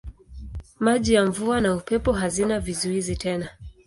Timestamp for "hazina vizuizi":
2.13-3.15